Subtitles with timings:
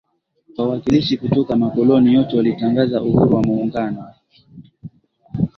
[0.57, 4.13] wawakilishi kutoka makoloni yote walitangaza uhuru wa Muungano